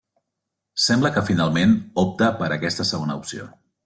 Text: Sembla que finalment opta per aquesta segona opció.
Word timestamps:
Sembla 0.85 1.11
que 1.17 1.23
finalment 1.27 1.75
opta 2.05 2.31
per 2.39 2.47
aquesta 2.57 2.87
segona 2.93 3.19
opció. 3.21 3.47